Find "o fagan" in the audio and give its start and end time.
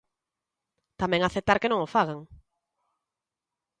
1.85-2.19